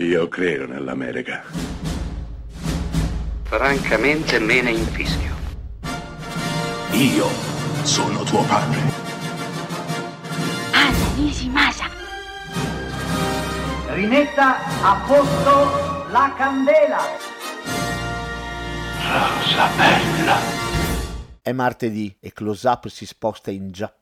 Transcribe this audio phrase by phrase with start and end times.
[0.00, 1.42] Io credo nell'America.
[3.42, 5.34] Francamente me ne infischio.
[6.92, 7.26] Io
[7.82, 8.78] sono tuo padre.
[10.70, 11.86] Anna Nishimasa.
[13.88, 17.02] Rimetta a posto la candela.
[19.02, 20.36] Rosa bella.
[21.42, 23.97] È martedì e Close Up si sposta in Giappone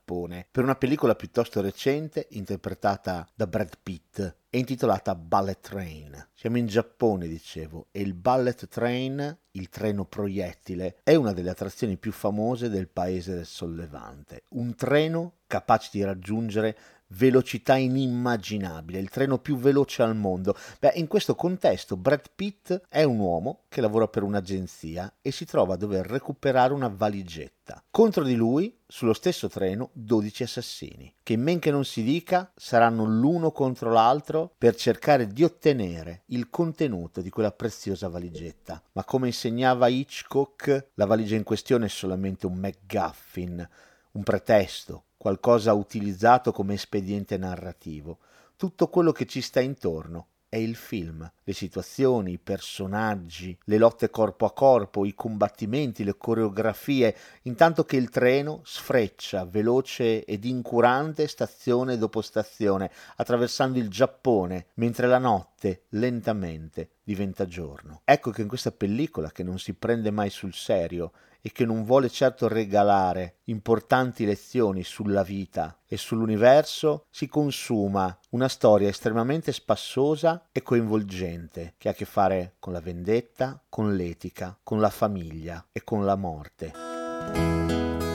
[0.51, 6.29] per una pellicola piuttosto recente interpretata da Brad Pitt e intitolata Ballet Train.
[6.47, 11.97] Siamo in Giappone, dicevo, e il Ballet Train, il treno proiettile, è una delle attrazioni
[11.97, 14.45] più famose del paese del sollevante.
[14.51, 16.77] Un treno capace di raggiungere
[17.09, 20.57] velocità inimmaginabile, il treno più veloce al mondo.
[20.81, 25.45] Beh, in questo contesto Brad Pitt è un uomo che lavora per un'agenzia e si
[25.45, 27.83] trova a dover recuperare una valigetta.
[27.91, 33.05] Contro di lui, sullo stesso treno, 12 assassini, che men che non si dica saranno
[33.05, 38.81] l'uno contro l'altro per cercare di ottenere il contenuto di quella preziosa valigetta.
[38.93, 43.69] Ma come insegnava Hitchcock, la valigia in questione è solamente un MacGuffin,
[44.13, 48.19] un pretesto, qualcosa utilizzato come espediente narrativo.
[48.57, 54.09] Tutto quello che ci sta intorno è il film, le situazioni, i personaggi, le lotte
[54.09, 61.29] corpo a corpo, i combattimenti, le coreografie, intanto che il treno sfreccia veloce ed incurante
[61.29, 68.01] stazione dopo stazione, attraversando il Giappone, mentre la notte lentamente diventa giorno.
[68.03, 71.85] Ecco che in questa pellicola, che non si prende mai sul serio e che non
[71.85, 80.49] vuole certo regalare importanti lezioni sulla vita e sull'universo, si consuma una storia estremamente spassosa
[80.51, 85.65] e coinvolgente che ha a che fare con la vendetta, con l'etica, con la famiglia
[85.71, 88.06] e con la morte.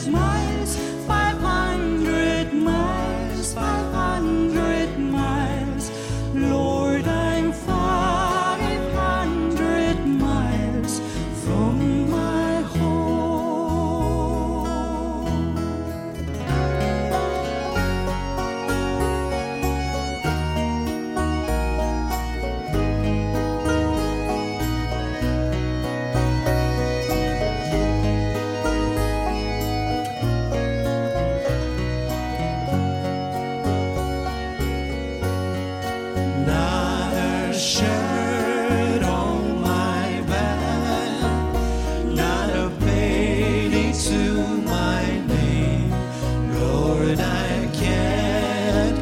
[0.00, 0.30] smile.
[0.30, 0.49] my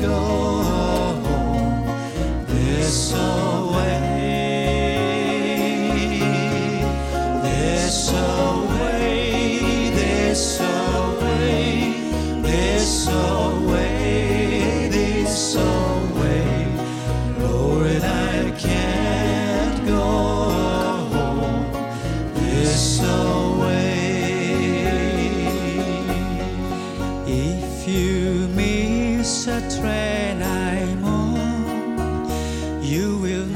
[0.01, 0.38] go.
[29.49, 33.48] A train I'm on, you will